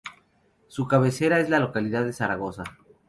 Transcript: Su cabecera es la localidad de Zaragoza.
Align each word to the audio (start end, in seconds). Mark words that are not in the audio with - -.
Su 0.67 0.87
cabecera 0.87 1.39
es 1.39 1.49
la 1.51 1.59
localidad 1.59 2.03
de 2.03 2.13
Zaragoza. 2.13 2.63